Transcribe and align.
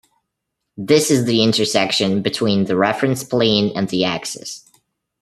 This 0.77 1.11
is 1.11 1.25
the 1.25 1.43
intersection 1.43 2.23
between 2.23 2.65
the 2.65 2.75
reference 2.75 3.23
plane 3.23 3.71
and 3.75 3.87
the 3.87 4.03
axis. 4.03 4.67